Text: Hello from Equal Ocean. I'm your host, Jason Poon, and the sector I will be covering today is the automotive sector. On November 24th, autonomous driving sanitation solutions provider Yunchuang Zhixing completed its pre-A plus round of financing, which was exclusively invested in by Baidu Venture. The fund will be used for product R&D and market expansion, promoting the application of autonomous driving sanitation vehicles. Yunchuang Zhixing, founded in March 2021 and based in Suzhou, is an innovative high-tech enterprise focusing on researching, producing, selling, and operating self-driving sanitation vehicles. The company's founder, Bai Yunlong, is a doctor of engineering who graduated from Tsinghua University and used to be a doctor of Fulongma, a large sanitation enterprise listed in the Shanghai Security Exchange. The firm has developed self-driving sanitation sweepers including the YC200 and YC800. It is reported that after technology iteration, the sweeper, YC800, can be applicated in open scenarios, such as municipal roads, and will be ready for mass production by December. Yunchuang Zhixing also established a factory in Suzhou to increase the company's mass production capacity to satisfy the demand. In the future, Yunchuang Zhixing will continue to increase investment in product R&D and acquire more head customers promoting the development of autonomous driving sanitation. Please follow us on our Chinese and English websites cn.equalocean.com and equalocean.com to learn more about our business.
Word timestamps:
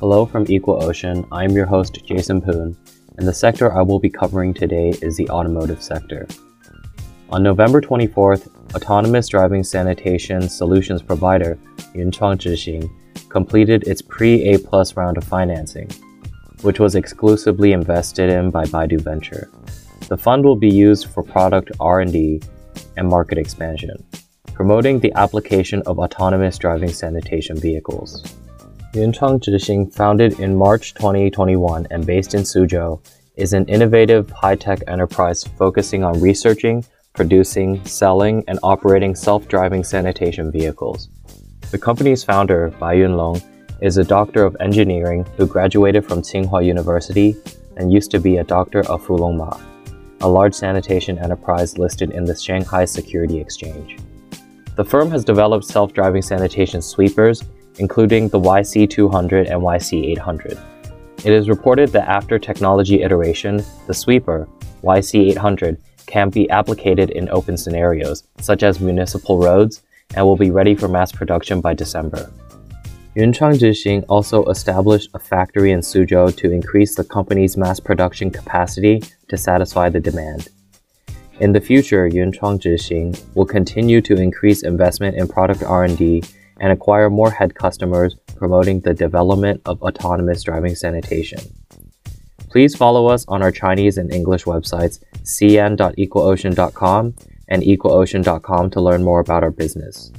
Hello 0.00 0.24
from 0.24 0.44
Equal 0.48 0.80
Ocean. 0.84 1.26
I'm 1.32 1.50
your 1.50 1.66
host, 1.66 2.04
Jason 2.04 2.40
Poon, 2.40 2.76
and 3.16 3.26
the 3.26 3.34
sector 3.34 3.72
I 3.72 3.82
will 3.82 3.98
be 3.98 4.08
covering 4.08 4.54
today 4.54 4.90
is 5.02 5.16
the 5.16 5.28
automotive 5.28 5.82
sector. 5.82 6.28
On 7.30 7.42
November 7.42 7.80
24th, 7.80 8.46
autonomous 8.76 9.26
driving 9.26 9.64
sanitation 9.64 10.48
solutions 10.48 11.02
provider 11.02 11.58
Yunchuang 11.96 12.38
Zhixing 12.38 12.88
completed 13.28 13.88
its 13.88 14.00
pre-A 14.00 14.58
plus 14.58 14.96
round 14.96 15.18
of 15.18 15.24
financing, 15.24 15.90
which 16.62 16.78
was 16.78 16.94
exclusively 16.94 17.72
invested 17.72 18.30
in 18.30 18.52
by 18.52 18.66
Baidu 18.66 19.00
Venture. 19.00 19.50
The 20.06 20.16
fund 20.16 20.44
will 20.44 20.54
be 20.54 20.70
used 20.70 21.08
for 21.08 21.24
product 21.24 21.72
R&D 21.80 22.40
and 22.96 23.08
market 23.08 23.36
expansion, 23.36 23.96
promoting 24.54 25.00
the 25.00 25.12
application 25.14 25.82
of 25.86 25.98
autonomous 25.98 26.56
driving 26.56 26.90
sanitation 26.90 27.58
vehicles. 27.58 28.22
Yunchuang 28.94 29.38
Zhixing, 29.38 29.92
founded 29.92 30.40
in 30.40 30.56
March 30.56 30.94
2021 30.94 31.86
and 31.90 32.06
based 32.06 32.32
in 32.32 32.40
Suzhou, 32.40 32.98
is 33.36 33.52
an 33.52 33.66
innovative 33.66 34.30
high-tech 34.30 34.80
enterprise 34.88 35.44
focusing 35.44 36.04
on 36.04 36.18
researching, 36.22 36.82
producing, 37.12 37.84
selling, 37.84 38.42
and 38.48 38.58
operating 38.62 39.14
self-driving 39.14 39.84
sanitation 39.84 40.50
vehicles. 40.50 41.10
The 41.70 41.76
company's 41.76 42.24
founder, 42.24 42.70
Bai 42.80 42.96
Yunlong, 42.96 43.44
is 43.82 43.98
a 43.98 44.04
doctor 44.04 44.42
of 44.42 44.56
engineering 44.58 45.26
who 45.36 45.46
graduated 45.46 46.06
from 46.06 46.22
Tsinghua 46.22 46.64
University 46.64 47.36
and 47.76 47.92
used 47.92 48.10
to 48.12 48.18
be 48.18 48.38
a 48.38 48.44
doctor 48.44 48.80
of 48.88 49.06
Fulongma, 49.06 49.60
a 50.22 50.28
large 50.28 50.54
sanitation 50.54 51.18
enterprise 51.18 51.76
listed 51.76 52.10
in 52.12 52.24
the 52.24 52.34
Shanghai 52.34 52.86
Security 52.86 53.38
Exchange. 53.38 53.98
The 54.76 54.84
firm 54.84 55.10
has 55.10 55.26
developed 55.26 55.66
self-driving 55.66 56.22
sanitation 56.22 56.80
sweepers 56.80 57.44
including 57.78 58.28
the 58.28 58.40
YC200 58.40 59.50
and 59.50 59.62
YC800. 59.62 60.60
It 61.24 61.32
is 61.32 61.48
reported 61.48 61.90
that 61.90 62.08
after 62.08 62.38
technology 62.38 63.02
iteration, 63.02 63.64
the 63.86 63.94
sweeper, 63.94 64.48
YC800, 64.82 65.78
can 66.06 66.30
be 66.30 66.46
applicated 66.48 67.10
in 67.10 67.28
open 67.28 67.56
scenarios, 67.56 68.24
such 68.40 68.62
as 68.62 68.80
municipal 68.80 69.38
roads, 69.38 69.82
and 70.14 70.24
will 70.24 70.36
be 70.36 70.50
ready 70.50 70.74
for 70.74 70.88
mass 70.88 71.12
production 71.12 71.60
by 71.60 71.74
December. 71.74 72.30
Yunchuang 73.16 73.58
Zhixing 73.58 74.04
also 74.08 74.44
established 74.46 75.10
a 75.12 75.18
factory 75.18 75.72
in 75.72 75.80
Suzhou 75.80 76.36
to 76.36 76.52
increase 76.52 76.94
the 76.94 77.02
company's 77.02 77.56
mass 77.56 77.80
production 77.80 78.30
capacity 78.30 79.02
to 79.28 79.36
satisfy 79.36 79.88
the 79.88 79.98
demand. 79.98 80.48
In 81.40 81.52
the 81.52 81.60
future, 81.60 82.08
Yunchuang 82.08 82.60
Zhixing 82.60 83.20
will 83.34 83.44
continue 83.44 84.00
to 84.02 84.16
increase 84.16 84.62
investment 84.62 85.16
in 85.16 85.26
product 85.26 85.62
R&D 85.62 86.22
and 86.60 86.72
acquire 86.72 87.10
more 87.10 87.30
head 87.30 87.54
customers 87.54 88.16
promoting 88.36 88.80
the 88.80 88.94
development 88.94 89.60
of 89.64 89.82
autonomous 89.82 90.42
driving 90.42 90.74
sanitation. 90.74 91.40
Please 92.48 92.74
follow 92.74 93.06
us 93.06 93.24
on 93.28 93.42
our 93.42 93.52
Chinese 93.52 93.98
and 93.98 94.12
English 94.12 94.44
websites 94.44 95.00
cn.equalocean.com 95.22 97.14
and 97.48 97.62
equalocean.com 97.62 98.70
to 98.70 98.80
learn 98.80 99.04
more 99.04 99.20
about 99.20 99.42
our 99.42 99.50
business. 99.50 100.12